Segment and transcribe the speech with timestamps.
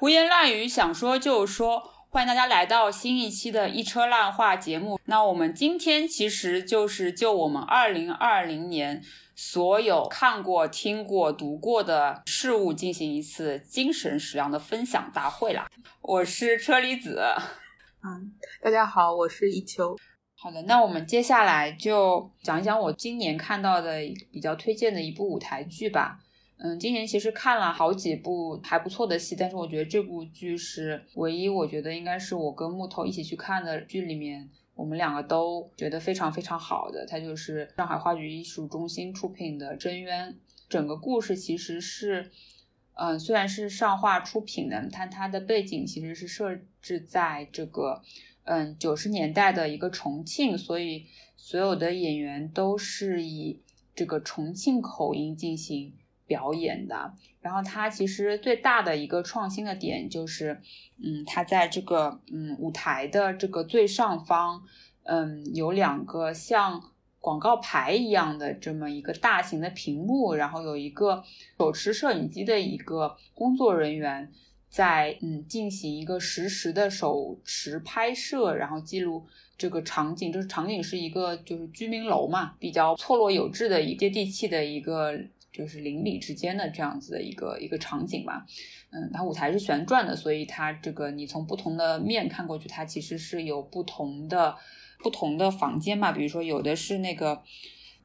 [0.00, 4.98] 胡言乱语，想说就说，欢迎大家来到新一期的一车烂话节目。
[5.04, 9.02] 那我们今天其实就是就我们二零二零年
[9.36, 15.68] 所有看过、听过、读过的事物进行一次精神食粮的分享大会啦。
[16.00, 17.22] 我是车厘子，
[18.02, 18.32] 嗯，
[18.62, 19.94] 大家好，我是一秋。
[20.34, 24.00] 好的，那我们接下来就讲一讲我今年看到的
[24.32, 26.18] 比较推荐的一部舞台剧吧。
[26.62, 37.06] 嗯，今年其实看了好几部还不错的戏，但是我觉得这部剧是唯一，我觉得应该是我跟木头一起去看的剧里面，我们两个都觉得非常非常好的。
[37.06, 40.32] 它就是上海话剧艺术中心出品的《真渊》，
[40.68, 42.30] 整个故事其实是，
[42.92, 48.02] 嗯，虽然是上画出品的，但它的背景其实是设置在这个，
[48.44, 53.62] 嗯，九十年代的一个重庆，所以所有的演员都是以
[53.94, 55.94] 这个重庆口音进行。
[56.30, 60.60] 表演的，然后它其实最大的一个创新的点就是，
[61.02, 64.62] 嗯，它在这个嗯舞台的这个最上方，
[65.02, 66.80] 嗯，有两个像
[67.18, 71.24] 广告牌一样的这么一个大型的屏幕，然后有一个
[71.58, 74.30] 手持摄影机的一个工作人员
[74.68, 79.26] 在嗯进行一个实时的手持拍摄，然后记录
[79.58, 80.30] 这个场景。
[80.30, 85.18] 这个场景是一个就是居民楼嘛，比较错落有致的一接地气的一个。
[85.52, 88.46] 就是邻里之间的这样子的一个一个场景吧，
[88.90, 94.56] 嗯，它舞台是旋转的，所以它这个你从不同的面看过去，它其实是有不同的
[95.00, 96.12] 不同的房间嘛。
[96.12, 97.42] 比如说有的是那个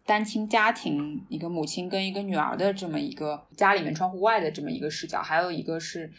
[0.06, 6.12] 单亲家庭，一个母亲跟一个女儿的这么一个家里面窗户外的这么一个视角，还有一个是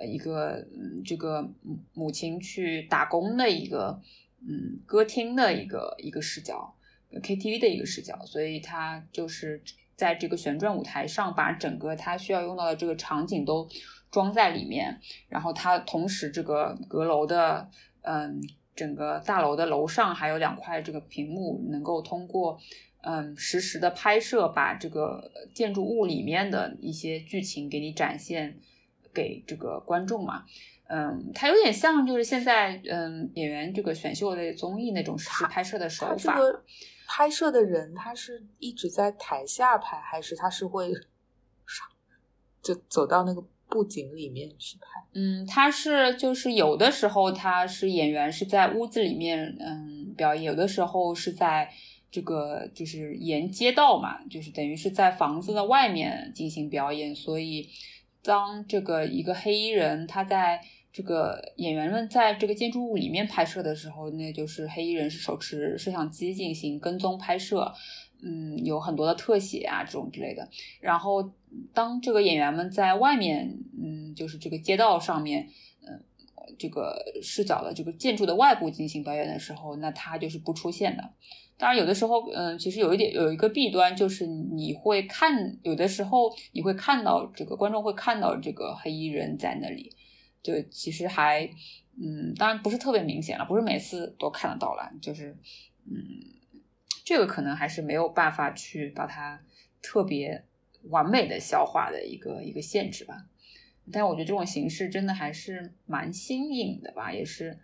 [0.00, 1.48] 呃一个嗯这个
[1.94, 4.00] 母亲去打工的一个
[4.40, 6.74] 嗯歌厅的一个一个视角
[7.12, 9.62] ，KTV 的一个视角，所以它就是。
[9.96, 13.68] 在这个旋转舞台上，把整个它需要用到的这个场景都
[14.10, 17.68] 装在里面，然后它同时这个阁楼的，
[18.02, 18.40] 嗯，
[18.74, 22.58] 整个大楼的楼上还有两块这个屏幕，能够通过
[23.02, 28.58] 嗯实时的拍摄，把这个建筑物里面的一些剧情给你展现
[29.14, 30.44] 给这个观众嘛，
[30.88, 36.38] 嗯，它有点像就是现在嗯演员这个选秀类综艺那种实时拍摄的手法。
[37.06, 40.92] 拍摄的人他是一直在台下拍，还是他是会
[41.66, 41.86] 上
[42.62, 44.86] 就走到那个布景里面去拍？
[45.14, 51.70] 嗯，他是就是有的时候他是演员是在屋子里面嗯表演，有的时候是在
[52.10, 57.14] 这个就是沿街道嘛，就是等于是在房子的外面进行表演。
[57.14, 57.68] 所以
[58.22, 60.60] 当这个一个黑衣人他在。
[60.92, 67.72] 这个演员们在这个建筑物里面拍摄的时候，那就是黑衣人是手持摄像机进行跟踪拍摄，
[68.22, 70.46] 嗯，有很多的特写啊这种之类的。
[70.80, 71.32] 然后
[71.72, 75.48] 当这个演员们在外面，嗯，就是这个街道上面，
[75.86, 76.04] 嗯，
[76.58, 81.10] 这个视角的这个建筑的外部进行表演的时候，那他就是不出现的。
[81.56, 89.90] 当然，有的时候，嗯，其实有一点有一个弊端，就是你会看，有的时候你会看到这个观众会看到这个黑衣人在那里。
[90.42, 91.48] 就其实还，
[91.96, 95.36] 嗯，当然不是特别明显了，不是每次都看得到了，就是，
[95.86, 95.94] 嗯，
[97.04, 99.40] 这个可能还是没有办法去把它
[99.80, 100.44] 特别
[100.90, 103.28] 完美的消化的一个一个限制吧。
[103.92, 107.56] 但我觉得这种形式真的还是蛮新颖的吧，也是，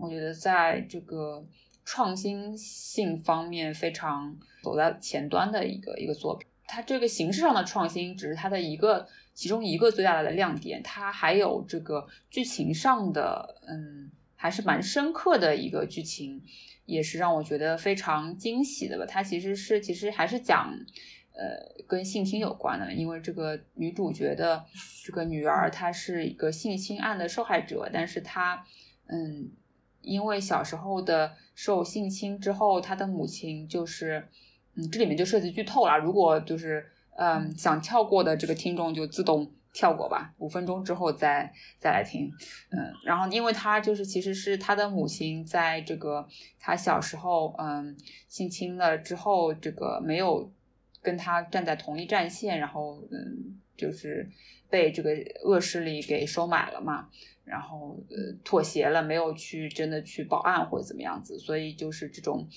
[0.00, 1.46] 我觉得在这个
[1.84, 6.48] 创新性方面非常走在前端的一个一个作品。
[6.66, 9.06] 它这个形式上的创新只是它的一个。
[9.40, 16.42] 其中一个最大的亮点，它还有这个剧情上的，嗯，还是蛮深刻的一个剧情，
[16.84, 19.06] 也是让我觉得非常惊喜的吧。
[19.06, 20.70] 它其实是，其实还是讲，
[21.32, 24.62] 呃，跟性侵有关的，因为这个女主角的
[25.02, 28.66] 这个女儿，她是一个性侵案的受害者，但是她，
[29.06, 29.48] 嗯，
[30.02, 34.28] 因为小时候的受性侵之后，她的母亲就是，
[34.74, 36.84] 嗯，这里面就涉及剧透了，如果就是。
[37.22, 42.32] 嗯，想跳过的这个听众就自动跳过吧，五分钟之后再再来听。
[42.70, 46.26] 嗯，然后因为他就是其实是他的母亲在这个
[46.58, 47.94] 他小时候嗯
[48.26, 50.50] 性侵了之后，这个没有
[51.02, 54.26] 跟他站在同一战线，然后嗯就是
[54.70, 55.10] 被这个
[55.44, 57.10] 恶势力给收买了嘛，
[57.44, 62.48] 然后呃妥协了，没有去真的去报案或者怎么样子，所以就是这种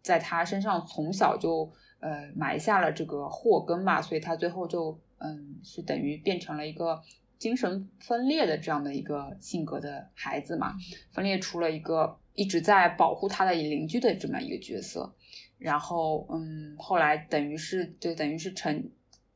[0.00, 1.72] 在他身上从小就。
[2.02, 7.00] 呃，埋下了这个祸根嘛，所以他最后就，嗯，是等于变成了一个
[7.38, 10.74] 精神分裂的这样的一个性格的孩子嘛，
[11.12, 15.14] 分裂出了一个一直在保护他的邻居的这么一个角色，
[15.58, 18.90] 然后，嗯，后来等于是，就等于是成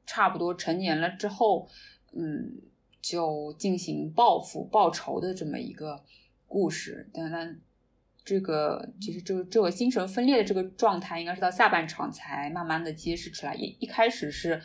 [0.05, 1.69] 差不多成年了之后，
[2.13, 2.63] 嗯，
[3.01, 6.03] 就进行报复、报仇的这么一个
[6.49, 7.09] 故事。
[7.15, 7.61] 但但，
[8.27, 13.55] 这个其实这个这个精神分裂的这个状态，应该是到下半场才慢慢的揭示出来。
[13.55, 14.61] 一一开始是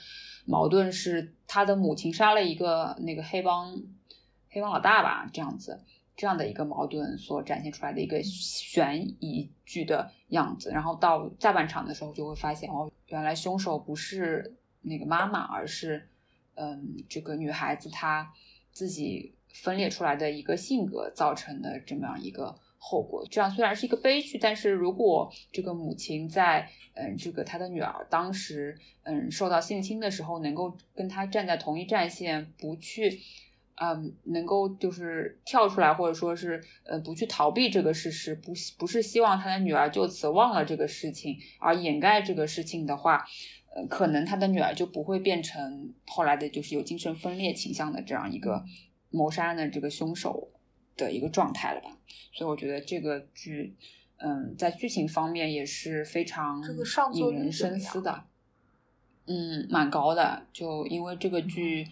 [0.46, 3.72] 矛盾，是他的母亲杀了一个那个黑帮
[4.50, 5.80] 黑帮老大吧，这样子。
[6.14, 16.10] 这样的一个矛盾所展现出来的一个悬疑剧的样子，然后到下半场的时候就会发现，哦，原来凶手不是那个妈妈，而是，
[16.56, 18.32] 嗯，这个女孩子她
[18.72, 23.24] 自己分裂出来的一个性格造成的这么样一个后果。
[23.30, 33.22] 这样虽然是一个悲剧，但是如果这个母亲在，嗯，这个她的女儿当时，嗯，受到性侵的时候，能够跟她站在同一战线，不去。
[33.84, 43.26] 嗯，能够就是跳出来，或者说是呃，不去逃避这个事实，不不是希望他的女儿就此忘了这个事情而掩盖这个事情的话，
[43.74, 48.64] 呃，可能他的女儿就不会变成后来的就是有精神分裂倾向的这样一个
[49.10, 50.52] 谋杀案的这个凶手
[51.06, 51.98] 的一个状态了吧？
[52.34, 53.76] 所以我觉得这个剧，
[54.18, 56.62] 嗯，在剧情方面也是非常
[57.14, 58.24] 引人深思的，
[59.26, 61.88] 嗯，蛮高的，就因为这个剧。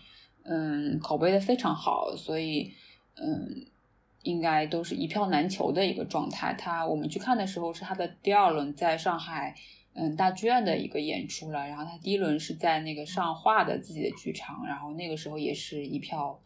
[0.52, 2.74] 嗯，口碑的非常好，所以
[3.18, 3.68] 嗯，
[4.24, 6.56] 应该都是一票难求的一个状态。
[6.56, 9.54] 他我们去看的时候是他的第二轮在上海
[9.94, 16.42] 嗯大剧院的一个演出了，然后他第一轮是在那个上画的自己的剧场，然后那个时候也是一票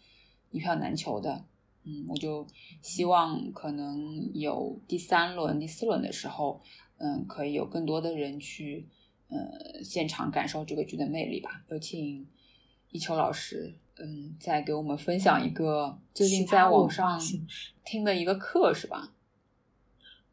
[0.52, 1.46] 一票难求的。
[1.84, 2.46] 嗯，我就
[2.82, 6.62] 希望可能有第三轮、第四轮的时候，
[6.98, 8.88] 嗯，可以有更多的人去
[9.30, 11.64] 呃现场感受这个剧的魅力吧。
[11.70, 12.28] 有请
[12.92, 13.76] 一秋老师。
[13.96, 17.22] 嗯，再给我们分享一个最近在网上
[17.86, 19.14] 听的一个课，是吧？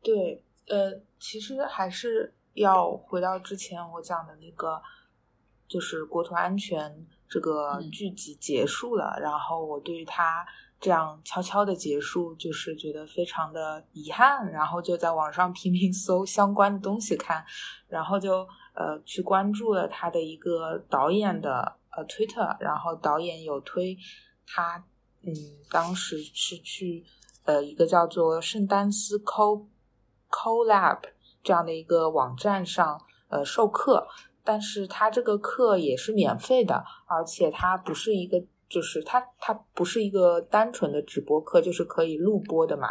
[0.02, 4.80] 对，呃，其实还是要回到之前我讲的那个，
[5.68, 10.46] 就是国土安全这个剧集结束了，然后我对于它
[10.80, 17.44] 这样悄悄的结束，就是觉得非常的遗憾，然后就在网上 拼命搜相关的东西看，
[17.86, 21.76] 然后就呃去关注了他的一个导演的。
[21.92, 23.98] 呃，Twitter，然后导演有推
[24.46, 24.84] 他，
[25.22, 25.34] 嗯，
[25.72, 27.04] 当时是去
[27.44, 29.66] 呃一个叫做圣丹斯 Co
[30.30, 31.00] CoLab
[31.42, 34.06] 这样的一个网站上呃授课，
[34.44, 42.88] 但是他这个课也是免费的，而且它不是一个，就是它它不是一个单纯的直播课，就是可以录播的嘛，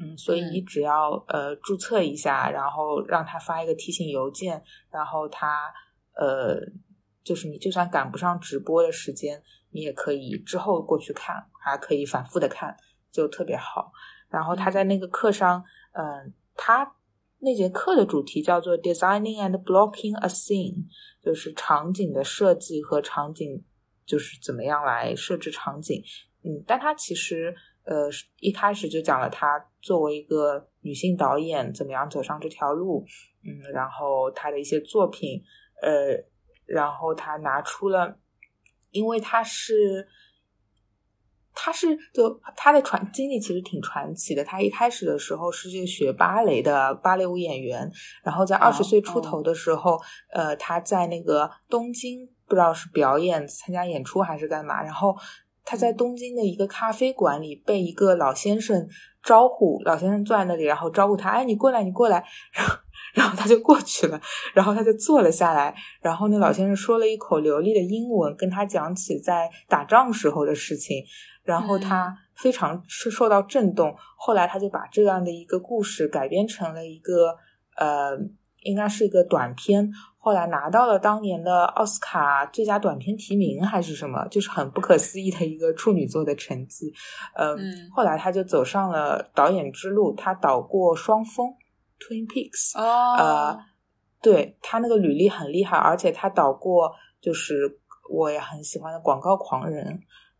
[0.00, 5.64] 嗯，所以你只要呃注册一下，然后让他发一个提醒邮件，然后他
[6.14, 6.60] 呃。
[7.26, 9.42] 就是你就算赶不上直播的时间，
[9.72, 12.76] 你也可以之后过去看，还可以反复的看，
[13.10, 13.90] 就特别好。
[14.28, 16.94] 然后他在那个课上，嗯，他
[17.40, 20.84] 那节课的主题叫做 Designing and Blocking a Scene，
[21.20, 23.64] 就是场景的设计和场景
[24.06, 26.02] 就是怎么样来设置场景。
[26.44, 27.54] 嗯，但他其实
[27.84, 28.08] 呃
[28.40, 33.04] 一开始就讲了他作为一个女性导演怎么样走上这条路，
[33.44, 35.42] 嗯，然后他的一些作品，
[35.82, 36.24] 呃。
[36.68, 38.18] 然后他拿出了，
[38.90, 40.04] 因为他是，
[41.54, 44.42] 他是就他的传经历其实挺传奇的。
[44.42, 47.88] 他一开始的时候是个学芭蕾的芭蕾舞演员，
[48.24, 49.96] 然后在二十岁出头的时候，
[50.32, 55.16] 呃，他在那个东京不知道是表演、参加演出还是干嘛，然后
[55.64, 58.88] 他在东京的一个咖啡馆里被一个老先生
[59.22, 62.74] 招呼，老先生坐在那里，然后招呼他，哎，你过来，你过来， 然后。
[63.14, 64.20] 然后他就过去了，
[64.52, 71.02] 然后他就坐了下来，然后那老先生说了一口流利的英文，跟他讲起在打仗时候的事情，
[71.42, 73.94] 然后他非常是受到震动。
[74.18, 77.34] 后来他就把这样的一个故事改编成了一个
[77.76, 78.18] 呃，
[78.60, 79.90] 应该是一个短片，
[80.26, 86.92] 后来拿到了当年的奥斯卡最佳短片提名还是什么，就是很不可思议的一个处女座的成绩。
[87.36, 87.56] 嗯，
[87.94, 91.46] 后来他就走上了导演之路，他导过《双峰》。
[92.00, 93.56] Twin Peaks，呃，
[94.20, 97.78] 对他那个履历很厉害，而且他导过就是
[98.10, 99.86] 我也很喜欢的《广告狂人》，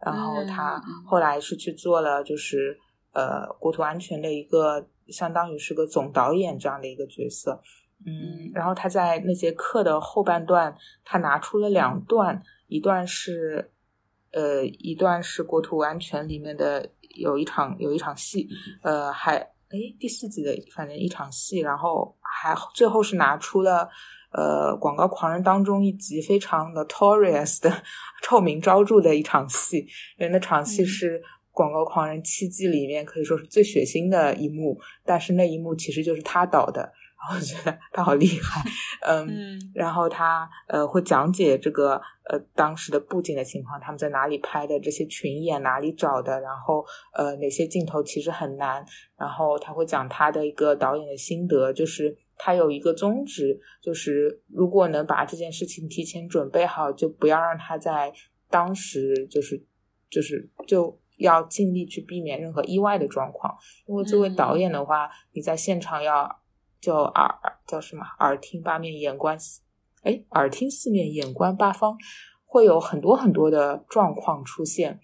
[0.04, 2.76] 然后他后来是去做了就是
[3.12, 7.62] 呃国土安全的一个，相当于是个总导演这样的一个角色，
[8.04, 13.70] 嗯，然后他在那节课的后半段，他拿出了两段，一段是
[14.32, 18.48] 呃一段是国土安全里面的有一场有一场戏，
[18.82, 19.48] 呃还。
[19.68, 23.88] 哎，第四集的反正一场戏，然后还最后是拿出了
[24.30, 27.82] 呃《广告狂人》当中一集非常 notorious 的
[28.22, 29.78] 臭名昭著的一场戏，
[30.18, 31.18] 因为那场戏是
[31.50, 36.92] 《广告狂人》七季里面可以说是最血腥的一幕，但是那一幕其实就是他导的，
[37.34, 38.62] 我觉得他好厉害，
[39.06, 48.84] 嗯，然后他呃会讲解这个呃当时的布景的情况，他们在哪里拍的，这些群演哪里找的，然后呃哪些镜头其实很难，
[49.16, 58.12] 然后他会讲他的一个导演的心得，就是他有一个宗旨，就是如果能把这件事情提前准备好，就不要让他在
[58.50, 59.64] 当时就是
[60.10, 61.00] 就是就。
[61.18, 63.56] 要尽力去避免任何意外的状况，
[63.86, 66.28] 因为作为导演的话，你在现场要
[66.86, 67.34] 就耳
[67.66, 69.36] 叫什么耳听八面眼观，
[70.04, 71.96] 哎，耳听四面眼观八方，
[72.44, 75.00] 会有很多很多的状况出现。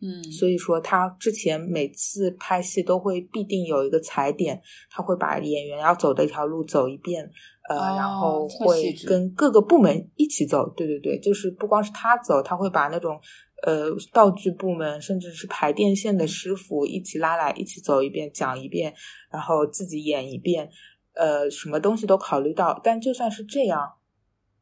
[0.00, 7.30] 嗯，所以说他之前每次拍戏都会必定有一个踩点，他会把演员要走的一条路走一遍，
[7.68, 10.66] 呃，然后会跟各个部门一起走。
[10.74, 13.20] 对对对，就是不光是他走，他会把那种。
[13.66, 18.94] 呃，道具部门甚至是排电线的师傅一起拉来，一起走一遍，讲一遍，
[19.32, 20.70] 然后自己演一遍，
[21.18, 22.80] 呃，什么东西都考虑到。
[22.82, 23.92] 但就算是这样，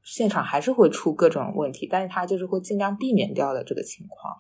[0.03, 4.35] 现场还是会出各种问题，但是他就是会尽量避免掉的这个情况。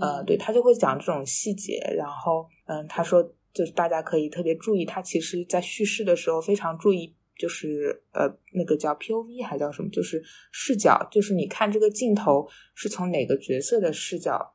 [0.00, 7.14] 呃，对他就会讲这种细节，然后，嗯，他说就是大家可以特别注意，他其实在叙事的时候非常注意。
[7.38, 9.90] 就是呃，那个叫 P O V 还叫什么？
[9.90, 14.54] 就是视角，就是你看这个镜头是从哪个角色的视角，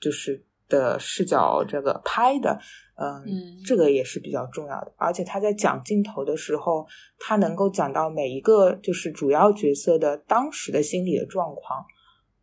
[0.00, 2.58] 就是的视角这个拍的，
[2.96, 3.24] 嗯，
[3.64, 4.92] 这个也是比较重要的。
[4.96, 6.86] 而且他在讲镜头的时候，
[7.18, 11.84] 他能够讲到每一个就是主要角色的当时的心理的状况，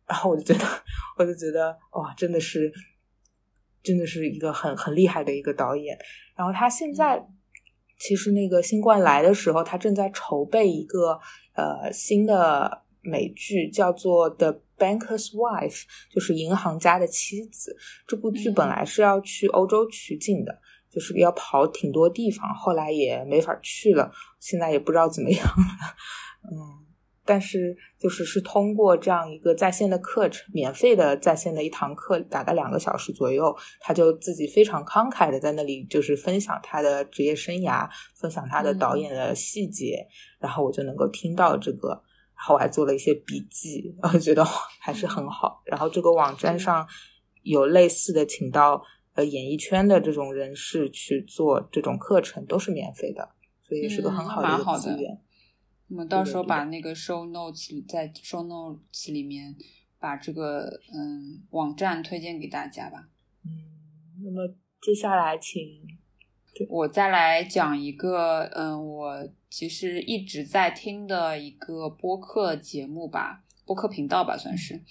[0.06, 0.64] 然后我就觉得，
[1.18, 2.72] 我就觉得哇，真的是，
[3.82, 5.96] 真的是一个很很厉害的一个导演。
[6.36, 7.26] 然后他现在。
[7.96, 11.18] 其实那个新冠来的时候，他正在筹备一个
[11.54, 17.76] 呃新的美剧，叫做《The Banker's Wife》，就是银行家的妻子。
[18.06, 20.58] 这部剧本来是要去欧洲取景的，
[20.90, 25.94] 就是要跑挺多地方，后来也没法去了，现在也不知道怎么样了。
[26.50, 26.84] 嗯。
[27.26, 40.06] 但是，就是是通过这样一个在线的课程，免费的在线的一堂课，大概两个小时左右，他就自己非常慷慨的在那里，就是分享他的职业生涯，分享他的导演的细节，
[40.38, 41.98] 然后我就能够听到这个，
[42.36, 44.44] 然后我还做了一些笔记，我觉得
[44.80, 45.62] 还是很好。
[45.64, 46.86] 然后这个网站上
[47.42, 48.82] 有类似的，请到
[49.14, 53.30] 呃演艺圈的这种人士去做这种课程，都是免费的，
[53.62, 55.20] 所以是个很好的一个资源。
[55.88, 59.54] 我们到时候把那个 show notes 在 show notes 里面
[59.98, 63.08] 把这个嗯网站推荐给大家吧。
[63.44, 63.50] 嗯，
[64.24, 64.48] 那么
[64.80, 65.60] 接下来请
[66.68, 74.82] 我再来讲一个嗯，我其实一直在听的一个播客节目吧，播客频道吧，算是。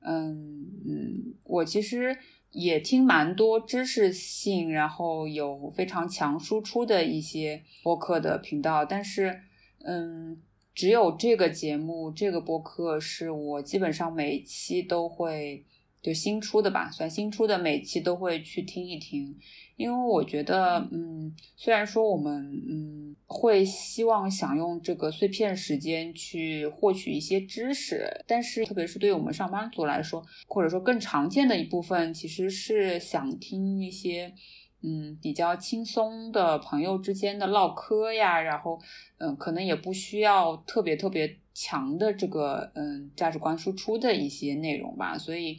[0.00, 2.14] 嗯嗯，我其实
[2.50, 9.40] 也听蛮多知识性，然后有非常强输出的一些播客的频道，但是。
[9.82, 10.36] 嗯，
[10.74, 15.64] 只有这个节目，这个播客是我基本上每期都会
[16.02, 19.36] 就新出的吧，算新出的，每期都会去听一听。
[19.76, 34.34] 因为我觉得，嗯，虽然说我们嗯会希望想用这个碎片时间去获取一些知识，但是特别是对于我们上班族来说，或者说更常见的一部分，其实是想听一些。
[34.82, 38.80] 嗯，比较轻松的朋友之间的唠嗑呀，然后，
[39.18, 45.58] 嗯，可能也不需要特别特别强的这个嗯价值观输出的一些内容吧，所以，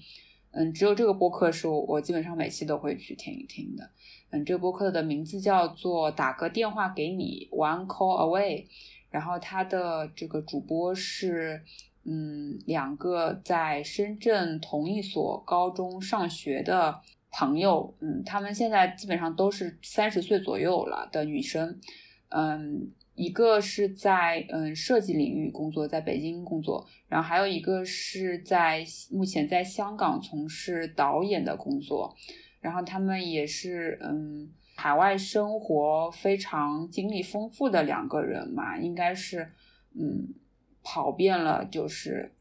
[0.52, 3.90] 嗯，只有这个播客是我我基本上每期都会去听一听的。
[4.30, 8.66] 嗯，这个播客的名字叫做打个电话给你，One Call Away，
[9.10, 11.64] 然后它的这个主播是
[12.04, 17.02] 嗯两个在深圳同一所高中上学的。
[17.34, 21.80] 朋友，嗯，他们现在基本上都是三十岁左右了的女生，
[22.28, 32.16] 嗯，一个是在嗯设计领域工作，在北京工作，然后还有一个是在目前在香港从事导演的工作，
[32.60, 39.52] 然后他们也是嗯海外生活非常经历丰富的两个人嘛，应该是
[39.94, 40.34] 嗯
[40.82, 42.32] 跑遍了就是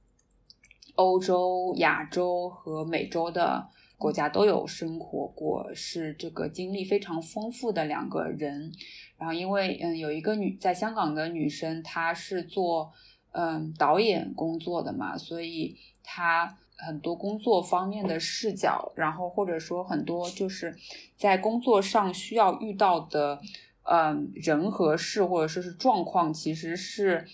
[0.94, 3.68] 欧洲、亚洲和美洲的。
[4.00, 8.72] 国家都有生活过，是这个经历非常丰富的两个人。
[9.20, 12.90] 然后，因为嗯，有一个女在香港的女生，她是做
[13.32, 20.74] 嗯导演工作的嘛，所以她很多工作方面的视角，然后或者说很多就是
[21.16, 23.40] 在工作上需要遇到的
[23.82, 27.26] 嗯人和事，或者说是状况，其实是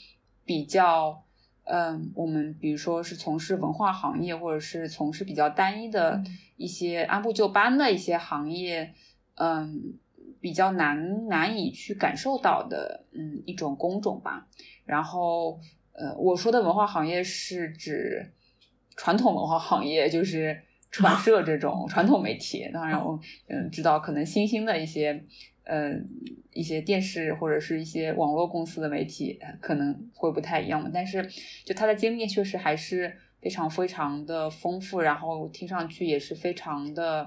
[0.44, 1.22] 比较。
[1.68, 6.22] 嗯，我们比如说是从事文化行业，或者是从事比较单一的
[6.56, 8.94] 一些按部就班的一些行业，
[9.34, 9.98] 嗯，
[10.46, 14.46] 比较难难以去感受到的，嗯，一种工种吧。
[14.84, 15.58] 然后，
[15.90, 18.32] 呃，我说的文化行业是指
[18.96, 20.62] 传统文化行业，就是
[20.92, 22.70] 出版社这种传统媒体。
[22.72, 25.20] 当然，我嗯知道可能新兴的一些，
[25.64, 26.06] 嗯，
[26.52, 30.88] 一些电视或者是一些网络公司的媒体可能会不太一样嘛。
[30.94, 31.28] 但是，
[31.64, 33.12] 就他的经历确实还是
[33.42, 37.26] 非常非常的丰富，然后听上去也是非常的。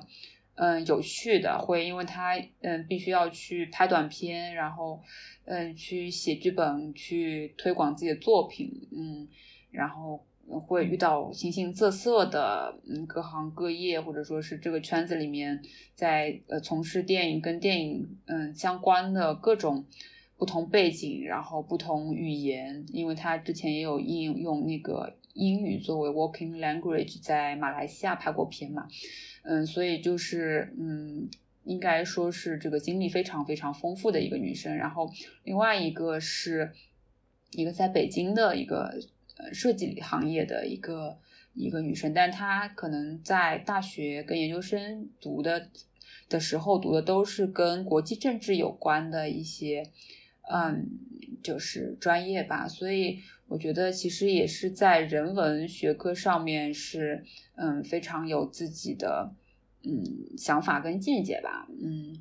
[0.61, 5.01] 嗯，有趣的会，因为他嗯必须要去拍短片，然后
[5.45, 9.25] 嗯去写剧本，去推广自己的作品，嗯，
[9.71, 10.21] 然后
[10.67, 15.61] 会遇到形形色色的嗯各行各业，或者说是这个圈子里面
[15.95, 19.85] 在呃从事电影跟电影嗯相关的各种
[20.37, 28.87] 不同背景，然后不同语言，因为他之前也有应用那个英语作为 working language，在马来西亚拍过片嘛。
[29.43, 31.29] 嗯，所以就是，嗯，
[31.63, 34.75] 应该说是这个经历非常非常丰富的一个女生。
[34.75, 35.09] 然后
[35.43, 36.71] 另外一个是
[37.51, 38.93] 一个在北京的一个
[39.37, 41.17] 呃设计行业的一个
[41.53, 45.69] 一个女生，但她可能在大学跟研究生读的
[46.27, 49.89] 的时候读的都是跟国际政治有关的一些，
[50.49, 50.89] 嗯，
[51.41, 52.67] 就是专业吧。
[52.67, 57.23] 所以我觉得其实也是在人文学科上面是。
[57.61, 59.35] 嗯，非常有自己的
[59.83, 60.01] 嗯
[60.37, 62.15] 想法跟见解吧，嗯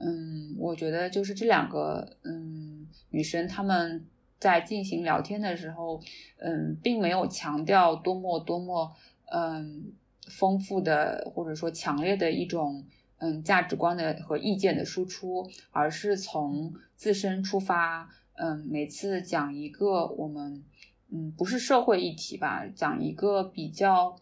[0.00, 4.04] 嗯，我觉得就是这两个嗯女生她们
[4.40, 6.02] 在进行聊天的时候，
[6.38, 8.92] 嗯，并没有强调多么多么
[9.32, 9.92] 嗯
[10.26, 12.84] 丰富的或者说强烈的一种
[13.22, 20.62] 嗯价值观的和意见的输出，而是从自身出发，嗯，每次讲一个我们
[21.10, 24.14] 嗯不是社会议题吧，讲一个比较。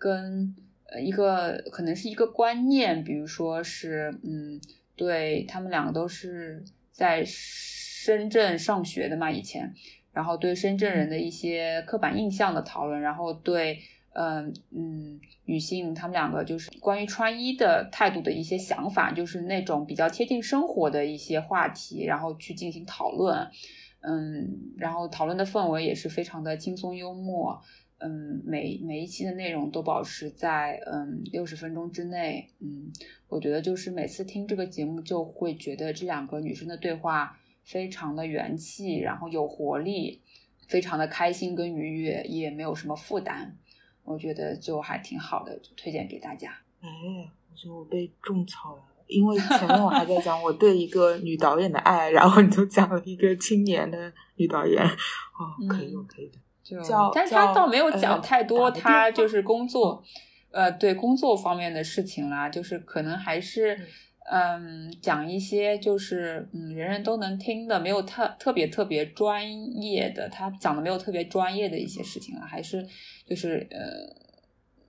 [0.00, 4.60] 跟呃一个可能是一个观念，比如说是嗯，
[4.94, 9.74] 对他们两个都是在深圳上学的嘛，以前，
[10.12, 13.80] 然后对深圳人的一些刻板印象的讨论，然后对
[14.12, 23.48] 嗯嗯女性他们两个就是关于穿衣的态度的一些想法，就是那种比较贴近生活的一些话题，然后去进行讨论，
[24.00, 27.60] 嗯，然后讨论的氛围也是非常的轻松幽默。
[28.00, 32.48] 嗯，每每一期的内容都保持在嗯六十分钟之内。
[32.60, 32.92] 嗯，
[33.26, 40.22] 我觉得就是每次听这个节目，就会觉得这两个女生的对话非常的元气，然后有活力，
[40.68, 43.56] 非常的开心跟愉悦，也没有什么负担。
[44.08, 46.50] 我觉得就还挺好的，就推荐给大家。
[46.80, 46.88] 哎，
[47.50, 54.82] 我觉得我被种草了，因为前面我还在讲我对一个女导演的爱，然后你就讲了一个青年的女导演。
[54.82, 56.38] 哦，可以，可以的。
[56.62, 56.76] 就
[57.14, 60.04] 但是他倒没有讲太多，他就是工作，
[60.50, 63.86] 呃，对工作方面的事情啦，就是可能还是，嗯，
[65.00, 69.42] 讲一些就是嗯人人都能听的，没有特特别特别专
[69.80, 72.86] 业的，他讲的没有特别专业的一些事情啊，还是
[73.26, 74.28] 就是呃。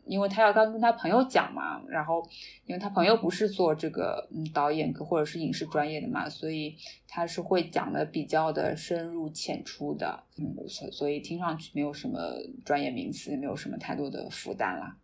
[0.05, 2.27] 因为他要刚跟他朋友讲嘛，然后
[2.65, 6.75] 因为他朋友不是做这个嗯导演或者是影视专业的嘛，所以
[7.07, 12.17] 他是会讲的比较的深入浅出的，嗯，所所以听上去没有什么
[12.65, 14.97] 专业名词，也没有什么太多的负担啦。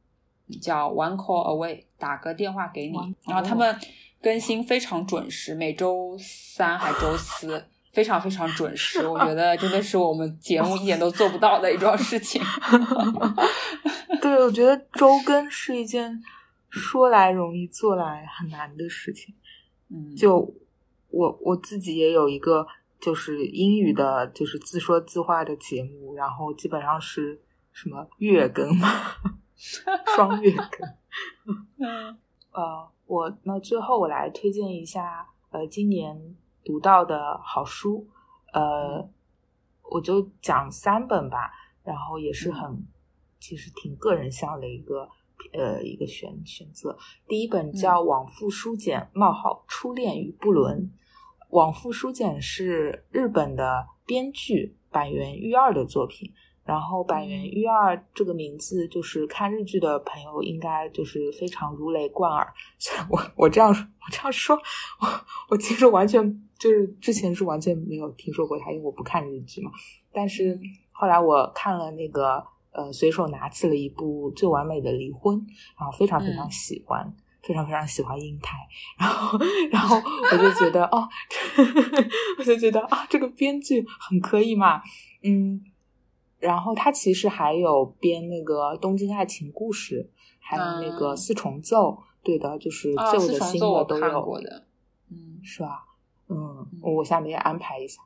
[0.59, 3.75] 叫 One Call Away，打个电话给你，然后他们
[4.21, 7.65] 更新非常准时，每周三还周四。
[7.93, 12.41] 非常非常准时，我觉得真的是我们节目一点都做不到的一桩事情。
[14.21, 16.21] 对，我觉得周更是一件
[16.69, 19.33] 说来容易做来很难的事情。
[19.87, 20.53] 嗯，就
[21.09, 22.67] 我我自己也有一个
[22.99, 27.39] 就是英语的，就是自说自话的节目，然后基本上是
[27.71, 28.89] 什么月更嘛，
[30.17, 30.85] 双月更。
[31.79, 32.17] 嗯，
[32.55, 36.35] 呃，我那最后我来推荐一下，呃，今年。
[36.67, 38.07] 读到的好书，
[38.51, 39.07] 呃，
[39.83, 41.51] 我就讲三本吧，
[41.83, 42.83] 然后也是很，
[43.39, 45.07] 其实挺个人向的一个，
[45.53, 46.97] 呃，一个选选择。
[47.27, 50.79] 第一本叫《往复书简：冒号初恋与不伦》，
[51.49, 56.33] 《往复书简》是日本的编剧板垣裕二的作品。
[56.65, 62.51] 然后板垣裕二这个名字，就是看日剧的朋友应该就是非常如雷贯耳。
[63.07, 64.57] 我我这样我这样说，
[64.99, 65.07] 我
[65.49, 69.69] 我其实完全就是之前是完全没有听说过他，因为我不看日剧嘛。
[70.11, 70.59] 但是
[70.91, 75.37] 后来我看了那个呃，随手拿起了一部《最完美的离婚》，
[75.79, 78.57] 然后非常非常喜欢，非常非常喜欢英台。
[78.97, 79.37] 然后
[79.69, 79.97] 然后
[80.31, 81.07] 我就觉得哦，
[82.39, 84.81] 我就觉得啊，这个编剧很可以嘛，
[85.21, 85.61] 嗯。
[86.45, 90.07] 然后他其实还有编那个《东京爱情故事》，
[90.39, 91.89] 还有那个《四重奏》。
[92.23, 94.39] 对的，就是旧的、新的都有。
[95.09, 95.83] 嗯，是吧？
[96.29, 98.01] 嗯，我下面也安排一下。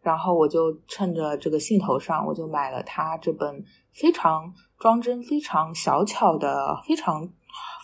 [0.00, 7.26] 然后我就趁着这个兴头上，我就买了他这本非常装帧非常小巧的、非常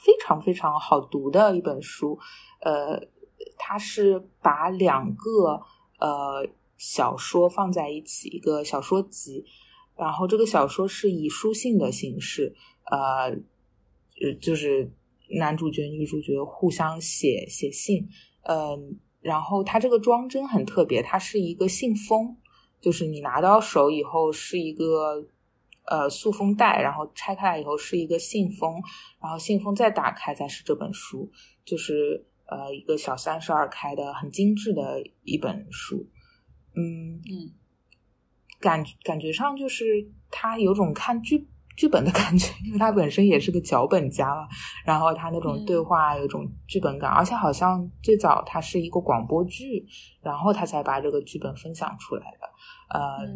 [0.04, 2.18] 非常非常好读的一本书。
[2.60, 2.98] 呃，
[3.58, 5.60] 它是把两个
[5.98, 6.46] 呃
[6.82, 9.44] 小说放在一起，一个小说集。
[9.96, 12.52] 然后这个小说是以书信的形式，
[12.90, 13.30] 呃，
[14.40, 14.92] 就是
[15.38, 18.08] 男主角、女主角互相写写信，
[18.42, 18.98] 嗯。
[19.20, 22.36] 然后它这个装帧很特别，它是一个信封，
[22.80, 25.24] 就是你拿到手以后是一个
[25.86, 28.82] 呃塑封袋，然后拆开来以后是一个信封，
[29.22, 31.30] 然后信封再打开才是这本书，
[31.64, 36.04] 就是呃一个小三十二开的很精致的一本书，
[36.74, 37.52] 嗯嗯，
[38.60, 39.84] 感感觉上就是
[40.30, 41.48] 他有种看剧。
[41.74, 44.46] 剧本的感觉，因为他本身也是个脚本家嘛，
[44.84, 49.82] 然后他那种对话有种剧本感，而且好像最早他是一个广播剧，
[50.20, 52.46] 然后他才把这个剧本分享出来的，
[52.90, 53.26] 呃，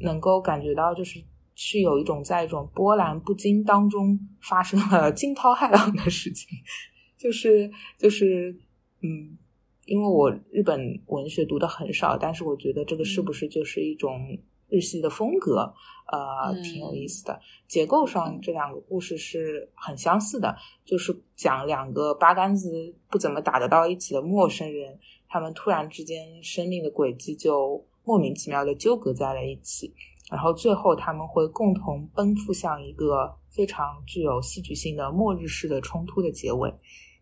[0.00, 1.24] 能够感觉到就是
[1.54, 6.50] 是有一种在一种波澜不惊当中发生了惊涛骇浪的事情，
[7.16, 8.54] 就是就是
[9.00, 9.38] 嗯，
[9.86, 14.38] 因为我日本文学读的很少，但是我觉得这个是不是就是一种。
[14.70, 15.72] 日系的风格，
[16.10, 17.38] 呃，挺有意思的。
[17.68, 29.92] 结构上，这两个故事是很相似的，就是讲两个八竿子不怎么打得到一起的陌生人，他们突然之间生命的轨迹就莫名其妙的纠葛在了一起，
[30.32, 36.72] 然后最后他们会共同奔赴向一个非常具有戏剧性的末日式的冲突的结尾，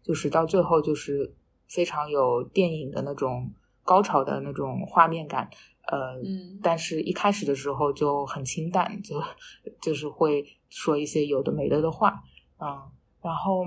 [0.03, 1.31] 就是到最后就是
[1.73, 3.51] 非常有电影的那种
[3.83, 5.49] 高潮的那种画面感。
[5.89, 6.17] 呃，
[6.63, 9.21] 但是一开始的时候就很清淡，就
[9.81, 12.23] 就是会说一些有的没的的话，
[12.61, 12.89] 嗯，
[13.21, 13.65] 然后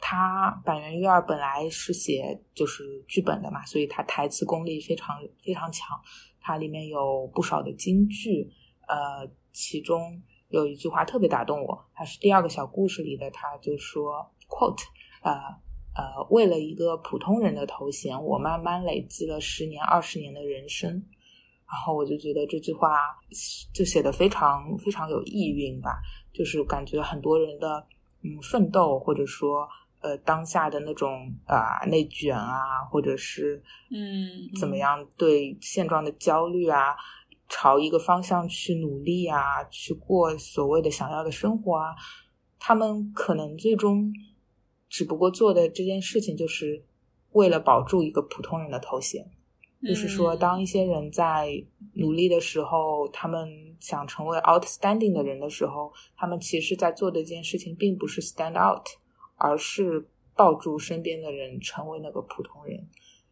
[0.00, 5.96] 他板垣瑞二本来是写就是剧本的嘛，所以他台词功力非常非常强，
[6.40, 8.50] 它里面有不少的金句，
[8.88, 14.82] 呃，其中有一句话特别打动我，它是第二个小故事里的，他就说 quote，
[15.22, 15.64] 呃。
[15.96, 22.98] 呃，为了一个普通人的头衔，我慢慢累积了十年、二十年的人生，然后我就觉得这句话
[23.72, 25.98] 就写的非常非常有意蕴吧，
[26.34, 27.82] 就是感觉很多人的
[28.22, 29.66] 嗯奋斗，或者说
[30.02, 36.94] 呃当下的那种啊内卷啊，或者是嗯怎么样对现状的焦虑啊，
[37.48, 41.94] 朝一个方向去努力啊，去过所谓的想要的生活啊，
[42.58, 44.12] 他们可能最终。
[44.88, 46.84] 只不过做的这件事情，就是
[47.32, 49.30] 为了保住一个普通人的头衔。
[49.86, 51.62] 就是说，当一些人在
[51.94, 53.46] 努力的时候，他们
[53.78, 58.84] 想成为 outstanding 的人的时候，他们其实在做的一件事情，并不是 stand out，
[59.36, 62.88] 而是抱住身边的人，成为那个普通人。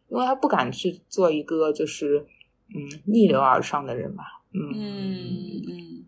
[0.09, 2.25] 因为他不敢去做一个就是
[2.69, 4.23] 嗯逆流而上的人嘛。
[4.53, 4.61] 嗯
[5.67, 6.05] 嗯。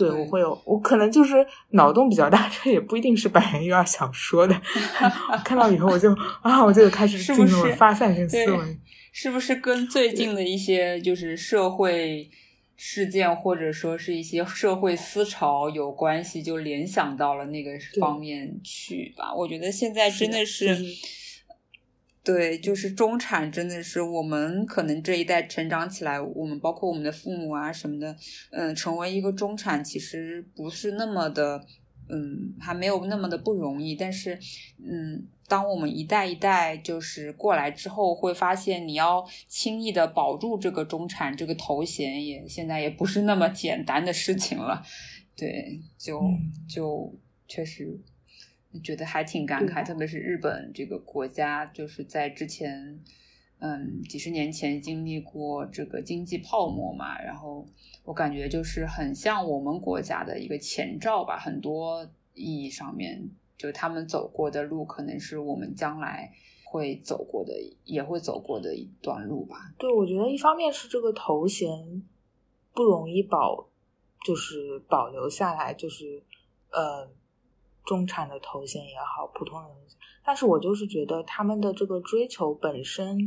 [0.00, 1.34] 对，我会有，我可能就是
[1.70, 4.60] 脑洞比较大，这也不一定是百人一二想说的。
[5.44, 8.78] 看到以后，我就啊，我就开始进入发散性思维。
[9.12, 12.30] 是不是跟最近的一些就是社会
[12.76, 19.34] 事件，或者说是一些社会思潮有关系，就联想到了那个方面去吧？
[19.34, 20.76] 我觉得现在真的是。
[22.22, 28.14] 对，就是中产，真的是我们可能这一代成长起来，我们包括我们的父母啊什么的，
[28.50, 31.64] 嗯，成为一个中产其实不是那么的，
[32.10, 33.94] 嗯，还没有那么的不容易。
[33.94, 34.38] 但是，
[34.86, 44.82] 嗯，当我们一代一代就是过来之后，会发现你要轻易的保住这个中产这个头衔，也现在也不是那么简单的事情了。
[45.34, 46.20] 对，就
[46.68, 47.98] 就确实。
[48.84, 53.00] 觉得还挺感慨，特别是日本这个国家，就是在之前，
[53.58, 57.66] 嗯，几十年前经历过这个经济泡沫嘛，然后
[58.04, 63.28] 我感觉就是很像我们国家的一个前兆吧，很多意义上面，
[63.58, 66.32] 就他们走过的路，可能是我们将来
[66.64, 67.52] 会走过的，
[67.84, 69.74] 也会走过的一段路吧。
[69.78, 71.68] 对，我觉得一方面是这个头衔
[72.72, 73.68] 不容易保，
[74.24, 76.22] 就是保留下来，就是
[76.70, 77.10] 呃。
[77.90, 79.68] 中产的头衔也好，普通人，
[80.24, 83.18] 但是我就是觉得他们的这个追求本身，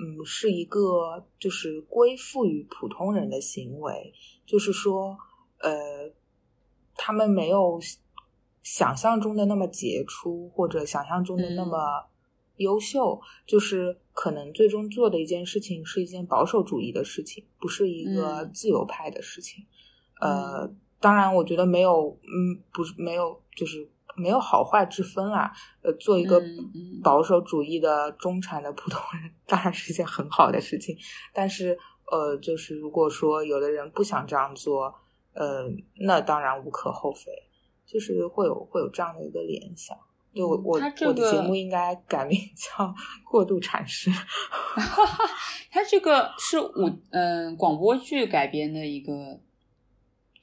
[0.00, 4.12] 嗯，是一个就是归附于普通人的行为，
[4.44, 5.16] 就是说，
[5.58, 6.12] 呃，
[6.96, 7.78] 他们没有
[8.64, 11.78] 想象中的那么杰出，或者想象中的那么
[12.56, 19.64] 优秀，就是可能最终做的一件事情是一件保守主义的事情，不是一个自由派的事情，
[20.20, 20.74] 呃。
[21.04, 23.86] 当然，我觉得没有，嗯，不是没有，就是
[24.16, 25.52] 没有好坏之分啦。
[25.82, 26.40] 呃，做一个
[27.02, 30.96] 保守主义的中产的普通人， 当然是一件很好的事情。
[31.34, 31.78] 但是，
[32.10, 34.94] 呃，就是如果说有的人不想这样做，
[35.34, 35.64] 呃，
[36.06, 37.30] 那当然无可厚非。
[37.86, 39.94] 就是会有会有这样的一个联想。
[40.34, 42.84] 就我我我的节目应该改名 叫
[43.30, 44.10] 《过度阐释
[45.70, 49.12] 》。他这个是舞嗯广播剧改编的一个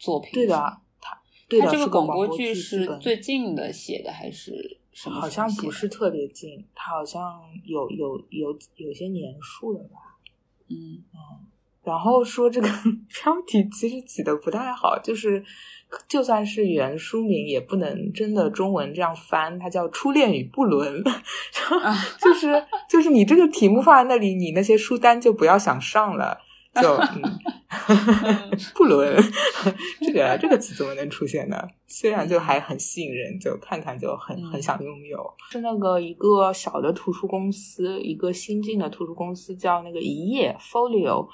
[0.02, 0.32] 作品。
[0.34, 0.56] 对的，
[1.00, 5.22] 它它这个广播剧是最近的写的还是什么？
[5.22, 10.18] 好像不是特别近，他好像有有有有些年数了吧？
[10.70, 10.76] 嗯
[11.14, 11.48] 嗯。
[11.84, 12.68] 然后说这个
[13.24, 15.44] 标题其实起的不太好，就是。
[16.08, 21.04] 就算是原书名，也不能真的中文这样翻，它叫《初恋与不伦》
[22.18, 26.40] 就是就是你这个题目放在那里，你那些书单就不要想上了，
[26.74, 29.22] 就 嗯不伦
[30.00, 31.58] 这个这个词怎么能出现呢？
[31.88, 35.34] 虽然就还很吸引人，就看看就很很想拥有。
[35.50, 41.28] 是那个一个小的图书公司，一个新进的图书公司叫那个一页 Folio，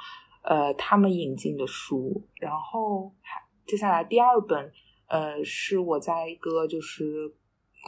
[0.44, 3.46] 呃，他们引进的书，然后还。
[3.68, 4.72] 接下来第二本，
[5.10, 7.30] 呃，是我在一个就是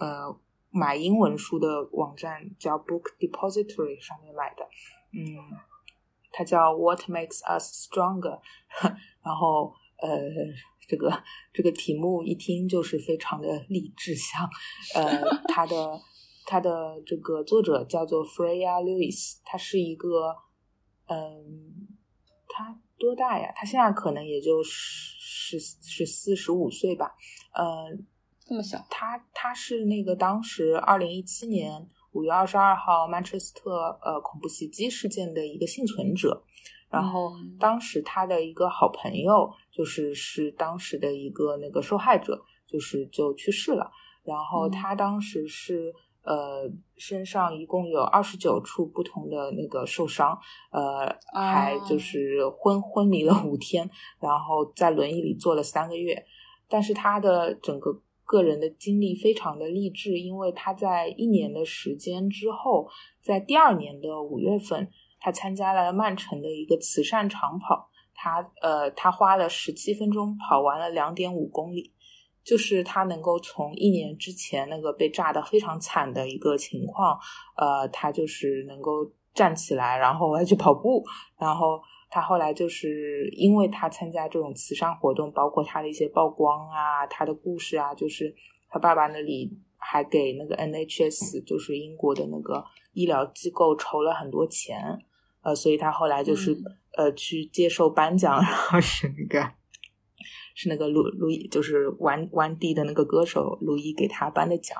[0.02, 0.38] 呃
[0.72, 4.68] 买英文书的网站叫 Book Depository 上面买的，
[5.14, 5.24] 嗯，
[6.32, 8.40] 它叫 What Makes Us Stronger，
[9.24, 10.10] 然后呃，
[10.88, 11.12] 这个
[11.54, 14.50] 这个题目一听就是非常的励志向，
[14.96, 16.00] 呃，它的
[16.46, 20.36] 它的这个作者叫做 Freya Lewis，他是一个，
[21.08, 21.88] 嗯，
[22.48, 23.52] 他多大呀？
[23.56, 24.64] 他现在可能也就。
[25.52, 27.16] 十十四十五岁吧，
[27.56, 27.66] 呃，
[28.46, 28.86] 这么小。
[28.88, 36.44] 他他是那个当时二零一七年五月二十二号曼彻斯特呃恐怖袭击事件的一个幸存者，
[36.90, 43.90] 然后当时他的一个好朋友就是是当时的一个那个受害者，就是就去世了，
[44.24, 45.94] 然后他当时是。
[46.22, 50.38] 呃，身上一共有二十九处不同的那个受伤，
[50.70, 56.24] 呃，还就是昏昏迷了五天，然后在轮椅里坐了三个月。
[56.68, 62.88] 但是他的整个个人的经历非常的励志，因为他在一年的时间之后，
[63.24, 64.88] 在第二年的五月份，
[65.20, 71.92] 他参加了曼城的一个慈善长跑，他呃，他花了十七分钟跑完了两点五公里。
[72.42, 77.18] 就是他能够从一年之前那个被炸的非常惨的一个情况，
[77.58, 78.92] 呃，他就是能够
[79.34, 81.04] 站起来，然后还去跑步。
[81.38, 88.34] 然后他后来就是因为他参加这种慈善活动，包括他的一些曝光啊，他的故事啊，就是
[88.70, 95.00] 他爸爸那里还给那个 NHS，就是英国的那个医疗机构筹了很多钱，
[95.42, 96.58] 呃，所以他后来就是
[96.98, 99.52] 呃去接受颁奖，然后是那个。
[100.56, 104.78] 是那个卢卢伊，就是玩玩地的那个歌手卢伊给他颁的奖，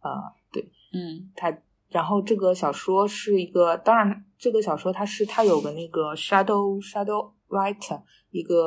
[0.00, 0.60] 啊，对，
[0.92, 1.56] 嗯，他，
[1.90, 8.66] 然后这个小说是一个，当然这个小说它是它有个那个 shadow shadow writer，一个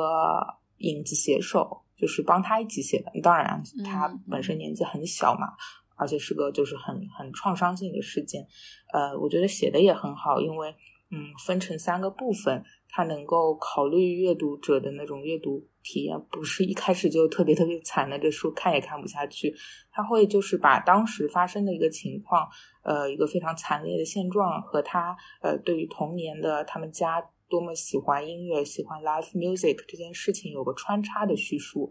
[0.78, 3.12] 影子写手，就是帮他一起写的。
[3.22, 5.48] 当然他本身年纪很小嘛，
[5.96, 8.48] 而且是个就是很很创伤性的事件，
[8.90, 10.74] 呃，我觉得写的也很好，因为
[11.10, 12.64] 嗯，分成三个部分。
[12.88, 19.54] 它能够考虑阅读者的那种阅读体验，不是一开始就特别特别惨的，这书看也看不下去。
[19.92, 22.48] 他会就是把当时发生的一个情况，
[22.82, 31.88] 呃，一个非常惨烈的现状，和他呃对于童年的他们家多么喜欢音乐、喜欢 live music 这件事情有个穿插的叙述。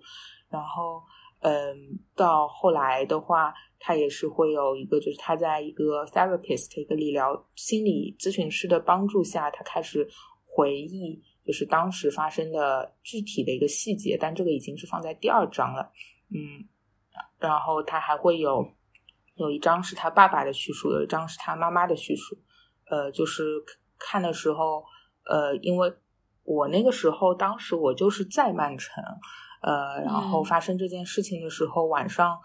[0.50, 1.02] 然后，
[1.40, 10.06] 嗯，到后来的话，他也是会有一个，就是他在一个 therapist 一个理疗心理咨询师的帮助下，他开始。
[10.58, 15.92] 回忆就是当时发生的具体的一个细节，但这个已经是放在第二章了，
[16.34, 16.68] 嗯，
[17.40, 18.68] 然后他还会有
[19.36, 22.36] 有一章是他爸爸的叙述，有一章是他妈妈的叙述，
[22.90, 23.44] 呃，就是
[24.00, 24.84] 看的时候，
[25.30, 25.94] 呃，因为
[26.44, 29.04] 我那个时候当时我就是在曼城，
[29.62, 32.38] 呃，然后发生这件事情的时候晚上。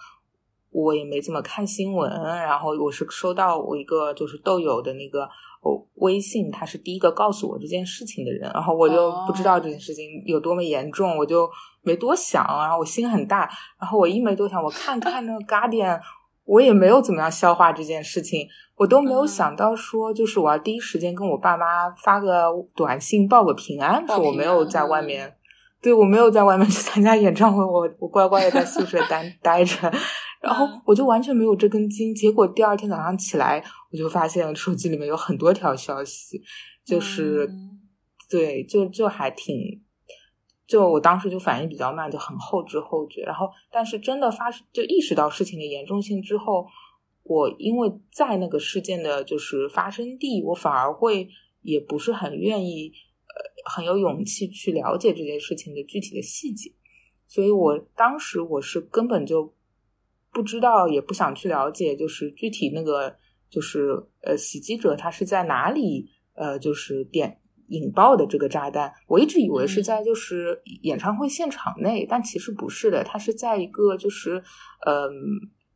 [0.73, 5.29] 我也没怎么看新闻，然后我是收到我一个就是豆友的那个
[5.97, 11.49] 微信，他是第一个告诉我这件事情的人，然后我就不知道这件事情有多么严重，我就
[11.83, 16.01] 没多想，然后我心很大，然后我一没多想，我看 看那个 Guardian，
[16.45, 25.37] 我也没有怎么样消化这件事情，我都没有想到说，就是我要第一时间跟我爸妈发个短信报个平安，说我没有在外面。
[25.83, 29.91] 对，我没有在外面去参加演唱会，我我乖乖的在宿舍 待待着，
[30.41, 32.15] 然后我就完全没有这根筋。
[32.15, 36.43] 结果第二天早上起来，我就发现手机里面有很多条消息，
[36.85, 37.49] 就是
[38.29, 39.57] 对，就就还挺，
[40.67, 43.23] 就我当时就反应比较慢，就很后知后觉。
[43.23, 46.67] 然后，但是真的发生，就意识到事情的严重性之后，
[47.23, 51.29] 我因为在那个事件的就是发生地，我反而会
[51.61, 52.91] 也不是很愿意，
[53.27, 56.73] 呃，很有勇气去了解这件事情的具体的细节。
[57.27, 59.55] 所以我当时我是根本就
[60.33, 63.15] 不知道，也不想去了解，就是具体那个
[63.49, 63.91] 就是
[64.23, 67.37] 呃袭击者他是在哪里，呃，就是点。
[67.73, 74.43] 引爆的这个炸弹，我一直以为是在就是演唱会现场内，但其实不是的，它是在一个就是
[74.85, 75.09] 嗯，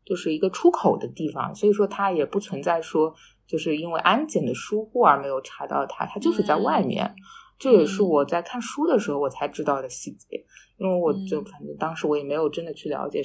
[0.04, 3.14] 就是一个出口的地方，所以说它也不存在说
[3.46, 7.14] 就是因为安检的疏忽而没有查到它，它就是在外面。
[7.60, 10.44] 这也是我在看书的时候我才知道的细节，
[10.78, 13.22] 因为我就反正当时我也没有真的去了解，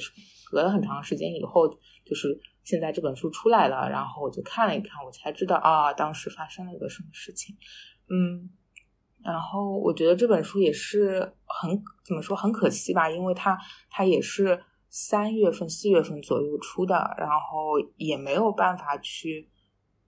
[0.50, 1.68] 隔了很长时间以后，
[2.04, 7.56] 就是现在这本书出来了，然后我就看了一看，我才知道啊，当时发生了一个什么事情，
[8.08, 8.50] 嗯。
[9.22, 11.70] 然后我觉得这本书也是很
[12.06, 13.54] 怎么说很可惜吧，因为它
[13.90, 14.58] 它也是
[14.88, 19.46] 三月份四月份左右出的，然后也没有办法去，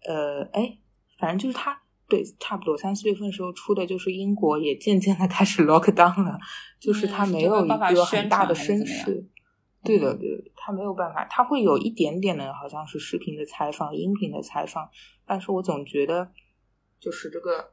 [0.09, 0.79] 呃，哎，
[1.19, 1.79] 反正就是它
[2.09, 6.39] 对差不多三四月份时候出的，就是英国也渐渐的开始 lock down 了，
[6.81, 9.29] 就是它没有一个很大的声势，
[9.85, 14.89] 对的对的，他没有办法，他会有一点点的好像是视频的采访、音频的采访，
[15.27, 16.33] 但是我总觉得
[17.01, 17.73] 就是这个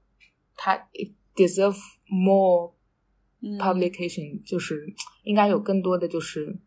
[0.56, 0.88] 他。
[1.36, 1.78] deserve
[2.10, 2.74] more
[3.62, 4.94] publication，就是
[5.24, 6.60] 应该有更多的就是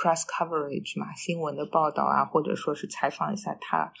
[0.00, 3.92] press coverage 嘛，新闻的报道啊，或者说是采访一下他。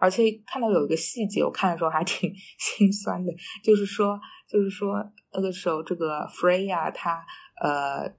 [0.00, 4.18] 而且看到有一个细节，我看的时候还挺 心酸的，就是说，
[4.48, 4.96] 就是说
[5.32, 7.24] 那个时候这个 Freya 他
[7.62, 8.12] 呃。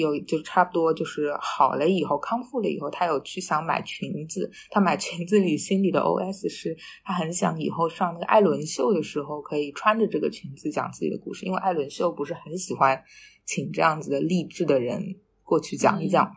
[0.00, 4.50] 有就差不多就是好了以后康复了以后，他有去想买裙子。
[4.70, 13.00] 他买裙子里心里的 OS 是他很想以后上那个艾伦秀的时候可以穿着这个裙子讲自己的故事，因为艾伦秀不是很喜欢
[13.44, 15.00] 请这样子的励志的人
[15.44, 16.34] 过去讲一讲嘛。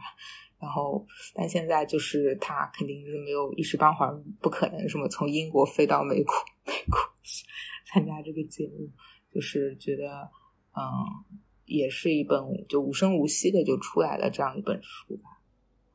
[0.59, 6.33] 然后，但现在就是他肯定是没有一时半会儿不可能什么从英国飞到美国，
[6.65, 6.99] 美国
[7.91, 8.87] 参加这个节目，
[9.33, 10.29] 就是觉得
[10.75, 11.41] 嗯。
[11.67, 15.29] 也是一本就无声无息的就出来了这样一本书吧。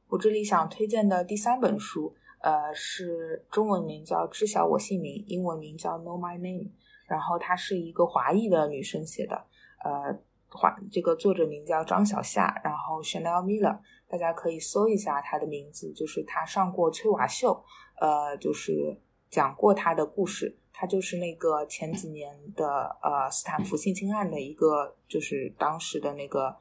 [0.09, 6.65] 我这里想推荐的第三本书，呃，是中文名叫《知晓我姓名》，英文名叫《Know My Name》。
[7.09, 9.35] 然后它是一个华裔的女生写的，
[9.85, 17.63] 呃，华这个作者名叫张小夏，然后 Chanel Miller，大家可以搜一下她的名字，就是她上过崔娃秀，
[18.01, 20.59] 呃，就是讲过她的故事。
[20.73, 22.67] 她就是那个前几年的
[23.03, 26.57] 呃斯坦福性侵案的一个，就是当时的那个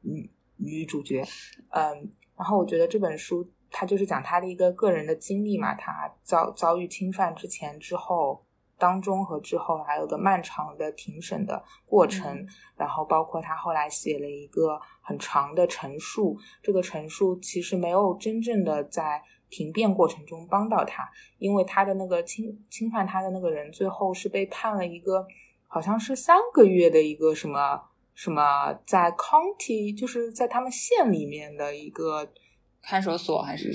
[0.00, 1.24] 女女主角，
[1.70, 8.44] 嗯，然后我觉得这本书它就是讲她的一个个人的经历嘛，她遭遭遇侵犯之前、之后、
[8.76, 12.46] 当中和之后，还有个漫长的庭审的过程，
[12.76, 19.22] 然后包括她后来写了一个很长的陈述，这个陈述其实没有真正的在。
[19.52, 21.06] 庭辩过程中帮到他，
[21.38, 25.24] 因为他的那个侵侵犯他的那个人最后是被判了一个
[25.68, 27.80] 好像是三个月的一个什么
[28.14, 32.32] 什么在 county 就是在他们县里面的一个
[32.80, 33.70] 看守所还是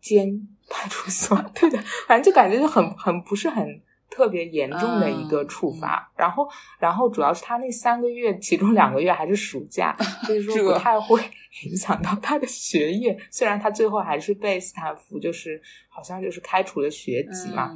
[0.00, 3.82] 监派出所， 对的，反正就感觉就很很不是很。
[4.16, 6.48] 特别严重的一个处罚，然后，
[6.78, 11.20] 然后主要是他那三个月，其中两个月还是暑假，所以说不太会
[11.68, 13.14] 影响到他的学业。
[13.30, 17.74] 虽然他最后还是被斯坦福就是好像就是开除了学籍嘛，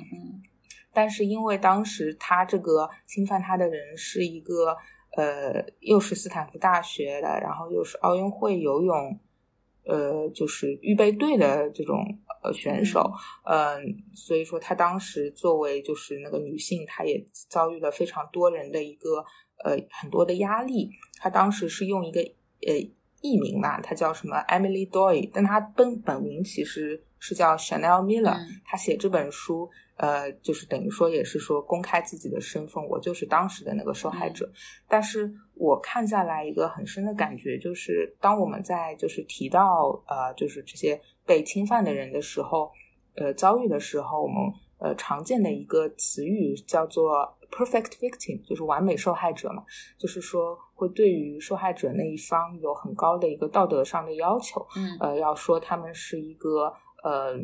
[0.94, 4.74] 但是因为当时他这个侵犯他的人是一个
[5.18, 9.20] 呃，又是斯坦福大学的，然后又是奥运会游泳。
[9.82, 11.96] 呃，就是预备队的这种
[12.42, 13.10] 呃选手，
[13.44, 19.24] 嗯，所以说她当时作为就是那个女性，她也遭遇了非常多人的一个
[19.64, 20.90] 呃很多的压力。
[21.18, 22.20] 她当时是用一个
[22.66, 22.74] 呃
[23.20, 28.36] 艺名嘛，她叫什么 Emily Doy，但她本本名其实是叫 Chanel Miller。
[28.64, 29.70] 她写这本书。
[30.02, 34.50] 呃，就是等于说，也是说公开自己的身份，我就是当时的那个受害者。
[34.88, 40.98] 但是我看下来一个很深的感觉，就是当我们在就是提到呃，就是这些
[41.30, 42.72] 被侵犯的人的时候，
[43.14, 44.36] 呃，遭遇的时候，我们
[44.78, 49.62] 呃常见的一个词语叫做 perfect victim，就是完美受害者嘛，
[49.96, 56.74] 就是说会对于受害者那一方有很高的一个道德上的要求，嗯，呃，要说他们是一个
[57.04, 57.38] 呃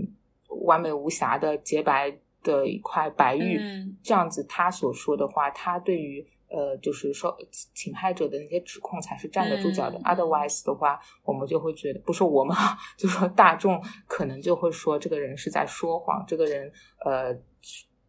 [0.66, 2.18] 完美无瑕的洁白。
[2.43, 3.59] 的一块白玉，
[4.05, 6.24] 这样子，他所说的话，他对于
[6.57, 7.36] 呃，就是说
[7.74, 9.98] 侵害者的那些指控才是站得住脚的。
[10.00, 12.57] Otherwise 的话，我们就会觉得，不是我们，
[12.96, 16.72] 就说大众可能就会说，这个人是在说谎，这个人
[17.04, 17.34] 呃，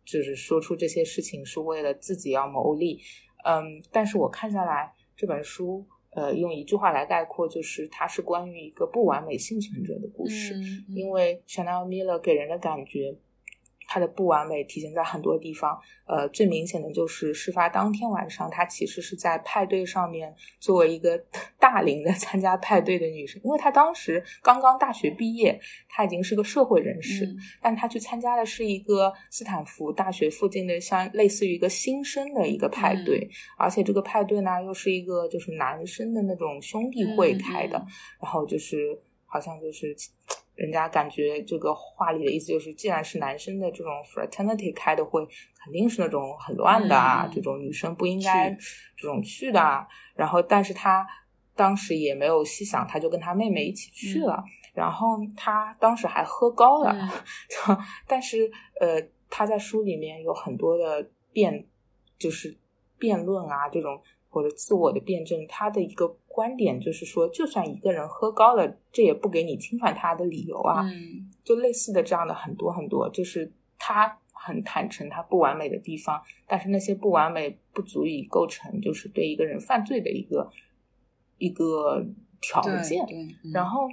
[0.06, 3.02] 就是说出这些事情是为了自己要谋利。
[3.44, 10.56] 嗯，但是我看下来，这本书，呃，用一句话来概括，就是它是关于一个不完美幸存者的故事。
[10.88, 13.14] 因为 Chanel Miller 给人的感觉。
[13.98, 15.76] 它的不完美体现在很多地方，
[16.06, 21.20] 呃，最明显的就是事发当天晚上，她其实是在派对上面作为一个
[21.60, 27.28] 大龄的参加派对的女生，因为她当时刚刚大学毕业，她已经是个社会人士，
[27.60, 33.28] 但她去参加的是一个斯坦福大学附近的像类似于一个新生的一个派对，
[33.58, 37.84] 而且这个派对呢又是一个就是男生的那种兄弟会开的，
[38.22, 39.96] 然后就是好像就是。
[40.58, 45.24] 人家感觉这个话里的意思就是，既然是男生的这种 fraternity 开的会，
[45.64, 48.50] 肯定是那种很乱的啊，这种女生不应该
[48.98, 49.88] 这种去的啊。
[50.16, 51.06] 然后，但是他
[51.56, 54.44] 当时也没有细想，他就跟他妹妹一起去了。
[54.74, 56.94] 然后他当时还喝高了，
[58.08, 59.00] 但是呃，
[59.30, 61.66] 他在书里面有很多的辩，
[62.18, 62.58] 就是
[62.98, 64.02] 辩论啊这种。
[64.30, 66.06] 或者自我的辩证，他的一个
[66.38, 70.84] 观点就是说，就算一个人喝高了，这也不给你侵犯他的理由啊。
[70.84, 80.48] 嗯，就类似的这样的很多很多，就是他很坦诚他不完美的地方，但是那些不完美不足以构成就是对一个人犯罪的一个
[81.40, 82.06] 一个
[82.40, 83.04] 条件。
[83.52, 83.88] 然后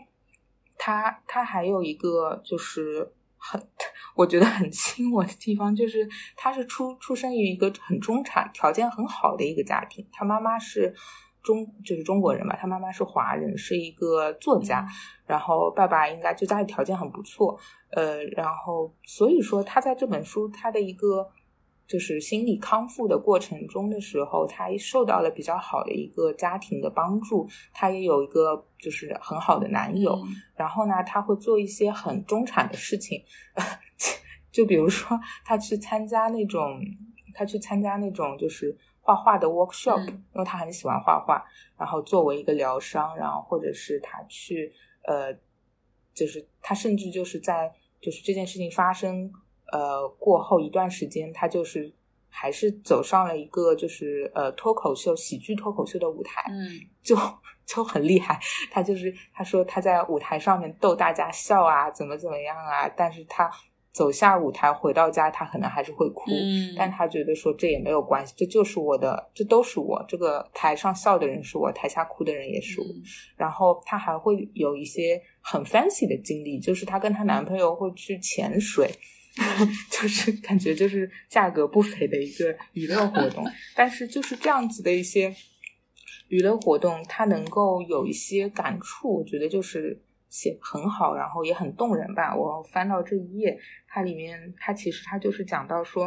[0.76, 3.58] 他他还有一个就是很。
[4.16, 10.06] 我觉得很亲我的地方就是，他是出出生于一个很中产、条件很好的一个家庭。
[10.12, 10.94] 他妈妈是
[11.44, 14.84] 中，就是中国人嘛，他妈妈是华人，是一个作家。
[15.24, 17.56] 然后爸爸应该就家里条件很不错，
[17.90, 21.30] 呃，然后所以说他在这本书他的一个。
[21.86, 30.18] 就是心理康复的过程中的时候，他受到了比较好的一个家庭的帮助，他也有一个就是很好的男友。
[30.56, 33.22] 然后呢，他会做一些很中产的事情，
[34.50, 36.80] 就比如说他去参加那种，
[37.34, 38.74] 他去参加那种就是
[39.04, 41.44] 画画的 workshop，因为他很喜欢画画。
[41.78, 44.72] 然后作为一个疗伤，然后或者是他去
[45.06, 45.32] 呃，
[46.12, 49.32] 就是他甚至就是在就是这件事情发生。
[49.72, 51.92] 呃，过后一段时间，他就是
[52.28, 57.16] 还是走上了一个就是呃脱口秀、喜剧脱口秀的舞台，嗯， 就
[57.66, 58.38] 就很厉害。
[58.70, 63.50] 他就是他说他在舞台上面逗大家笑啊，怎么怎么样啊，但是他
[63.94, 70.04] 走下舞台回到家，他可能还是会哭，嗯，但他觉得说这也没有关系，这就是我的，这都是我。
[70.08, 72.86] 这个台上笑的人是我，台下哭的人也是我。
[73.36, 78.90] 然后她还会有一些很 fancy 的经历，就是她跟她男朋友会去潜水。
[79.90, 85.34] 就是感觉就是价格不菲的一个娱乐活动， 但是就是这样子的一些
[86.28, 90.00] 娱乐活动，它能够有一些感触，我觉得就是
[90.34, 92.34] 写很好，然后也很动人吧。
[92.34, 93.56] 我翻到这一页，
[93.86, 96.06] 它里面它其实它就是讲到说，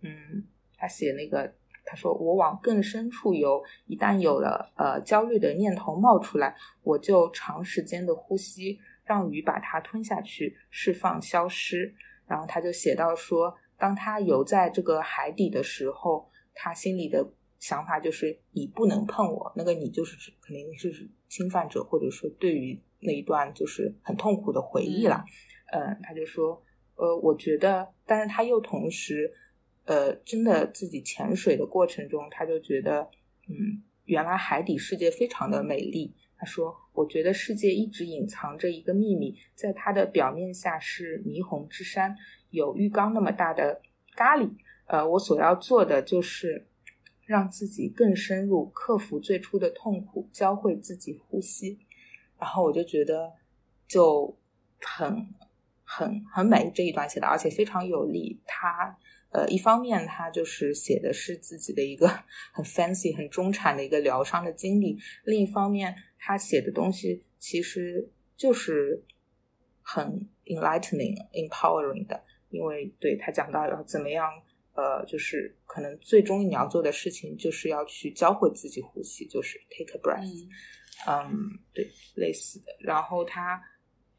[0.00, 0.44] 嗯，
[0.76, 1.52] 他写那个
[1.84, 6.54] 他说我往更深处游，一旦有了呃焦虑的念头冒出来，
[6.84, 11.92] 我就长时间的呼吸，让鱼把它吞下去，释放消失。
[12.28, 25.24] 然后他就写到说，当他游在这个海底的时候，他心里的想法就是你不能碰我，那个你就是指肯定是侵犯者，或者说对于那一段就是很痛苦的回忆了。
[25.72, 26.62] 嗯，他就说，
[26.96, 29.32] 呃，我觉得，但是他又同时，
[29.84, 33.08] 呃，真的自己潜水的过程中，他就觉得，
[33.48, 36.14] 嗯，原来海底世界非常的美丽。
[36.36, 42.14] 他说：“我觉得世界一直隐藏着一个秘密，在它的表面下是霓虹之山，
[42.50, 43.80] 有浴缸那么大的
[44.16, 44.50] 咖喱。
[44.86, 46.66] 呃，我所要做的就是
[47.24, 51.78] 让自己更深入，克服最初的痛苦，教会自己呼吸。
[52.44, 53.32] 然后我就觉得
[53.88, 54.38] 就
[54.80, 55.26] 很
[55.82, 58.40] 很很美这一段写的，而且非常有力。
[58.46, 58.96] 他。”
[59.34, 62.06] 呃，一方面他就是写的是自己的一个
[62.54, 69.02] 很 fancy、很中产的一个疗伤的经历；另一方面，他写的东西其实就是
[69.82, 72.22] 很 enlightening、empowering 的。
[72.50, 74.30] 因为对他讲到要怎么样，
[74.74, 80.22] 呃，就是可能最终你要做的事情就是要去教会自己呼吸，就是 take a breath。
[80.22, 80.48] 嗯，
[81.06, 82.66] 嗯对，类似的。
[82.80, 83.62] 然后他，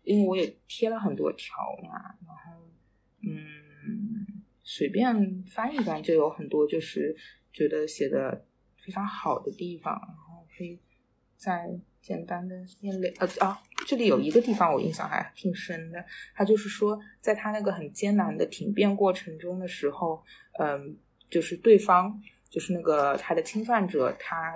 [0.03, 2.67] 因为我也贴了很多条嘛，然后
[3.21, 4.25] 嗯。
[4.67, 7.15] 随便翻一翻就有很多，就是
[7.53, 8.47] 觉得写的
[8.83, 10.79] 非常好的地方，然后可以
[11.37, 11.69] 再
[12.01, 16.03] 简单的念两呃啊，这里有一个地方我印象还挺深的，
[16.33, 20.23] 他就是说，在他那个很艰难的庭辩过程中的时候，
[20.57, 20.97] 嗯，
[21.29, 22.19] 就是对方
[22.49, 24.55] 就是那个他的侵犯者，他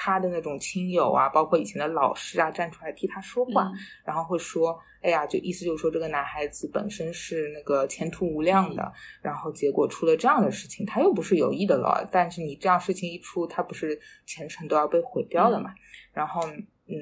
[0.00, 3.68] 他的那种亲友啊，包括以前的老师啊，站出来替他说话，
[4.04, 12.08] 然后会说：“哎呀，就意思就是说，这个男孩子本身是那个前途无量的，然后结果出了这样的事情，他又不是有意的了。
[12.12, 15.74] 但是你这样事情一出，他不是前程都要被毁掉了嘛？
[16.12, 16.46] 然后，
[16.86, 16.96] 嗯，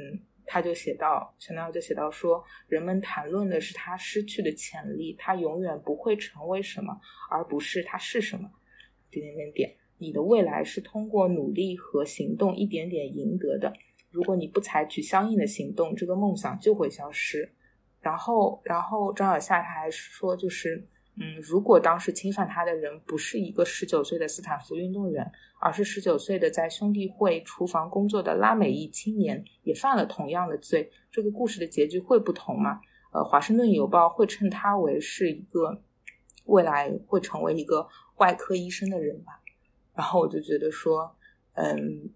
[0.47, 6.99] 他就写到，陈导就写到说，人们谈论的是他失去的潜力，他永远不会成为什么，
[7.31, 8.49] 而不是他是什么。
[9.11, 13.73] 点点点点。”你的未来是通过努力和行动一点点赢得的。
[14.11, 17.53] 如果你不采取相应的行动，这个梦想就会消失。
[18.01, 20.87] 然后，然后张小夏他还说，就是，
[21.17, 25.31] 嗯，如果当时侵犯他的人不是一个十九岁的斯坦福运动员，
[25.61, 32.81] 而是十九岁的在兄弟会厨房工作的拉美裔青年，也犯了同样的罪，这个故事的结局会不同吗？
[33.13, 35.83] 呃，华盛顿邮报会称他为是一个
[36.45, 39.41] 未来会成为一个外科医生的人吧？
[39.97, 41.17] 然后我就觉得说，
[41.55, 42.11] 嗯，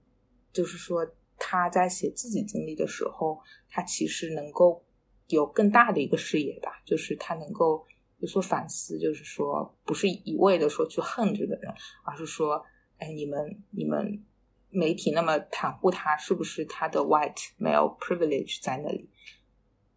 [0.53, 1.05] 就是说
[1.39, 4.85] 他在写自己经历的时候，他其实能够
[5.29, 7.87] 有更大的一个视野吧，就是他能够
[8.19, 11.73] 有所反思，就是说不是一味的说去恨这个人，
[12.05, 12.63] 而是说，
[12.99, 14.23] 哎，你们你们
[14.69, 19.09] 媒体那么袒护他，是不是他的 white male privilege 在那里？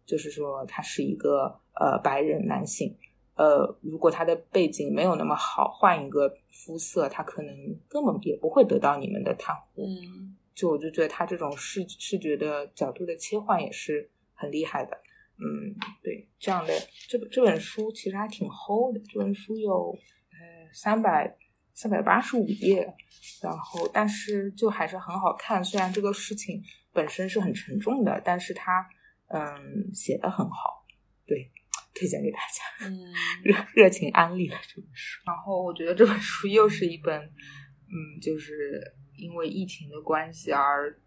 [0.06, 2.96] 就是说他是一个呃白人男性。
[3.36, 7.54] 呃，如果他的背景没有那么好，换一个肤色，他可能
[7.88, 9.82] 根本也不会得到你们的袒护。
[9.82, 14.96] 嗯，就我就觉得他这种视视觉的角度的切换也是很厉害的。
[15.36, 16.72] 嗯，对，这样的
[17.08, 19.90] 这这本书其实还挺厚的，这本书有
[20.30, 21.36] 呃三百
[21.72, 22.94] 三百八十五页，
[23.42, 25.62] 然后但是就还是很好看。
[25.64, 26.62] 虽然这个事情
[26.92, 28.88] 本身是很沉重的，但是他
[29.26, 30.86] 嗯写的很好，
[31.26, 31.50] 对。
[31.94, 33.12] 推荐给大家，嗯，
[33.44, 35.22] 热热情安利了这本书。
[35.24, 38.82] 然后我觉得这本书又是一本，嗯，就是
[39.16, 40.98] 因为疫情的关系而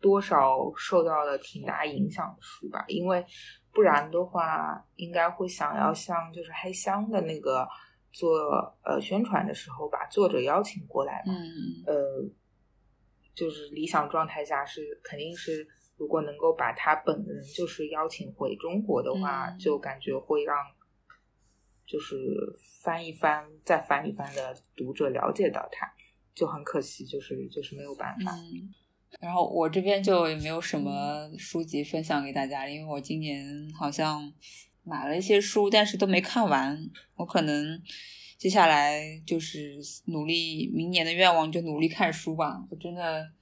[0.00, 2.84] 多少受到了挺大影响的书吧。
[2.88, 3.24] 因为
[3.72, 7.64] 不然的话，应该会想要像就是黑箱的那个
[8.10, 8.36] 做
[8.82, 11.32] 呃宣传的时候，把作者邀请过来嘛。
[11.32, 12.24] 嗯，呃，
[13.32, 15.66] 就是理想状态下是肯定是。
[16.00, 20.56] 如果能够把他本人就是邀请回中国的话，就感觉会让
[21.84, 22.16] 就是
[22.82, 25.86] 翻一翻再翻一翻的读者了解到他，
[26.34, 28.32] 就很可惜，就是就是没有办法。
[28.32, 28.72] 嗯，
[29.20, 34.32] 然后我这边就也没有什么书籍分享给大家，因为我今年好像
[34.82, 36.78] 买了一些书，但是都没看完。
[37.16, 37.78] 我可能
[38.38, 39.76] 接下来就是
[40.06, 42.66] 努力，明年的愿望就努力看书吧。
[42.70, 43.32] 我真的。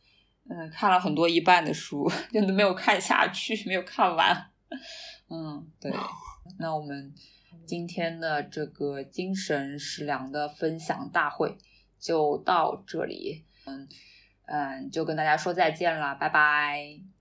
[0.50, 4.50] 嗯，看了很多一半的书，真的没有看下去，没有看完。
[5.28, 5.92] 嗯，对。
[6.58, 7.14] 那我们
[7.66, 11.58] 今天的这个精神食粮的分享大会
[11.98, 13.44] 就到这里。
[13.66, 13.86] 嗯
[14.46, 17.17] 嗯，就跟大家说再见了，拜拜。